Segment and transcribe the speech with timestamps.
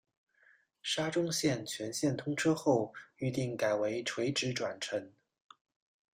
[0.81, 5.13] 沙中线全线通车后预定改为垂直转乘。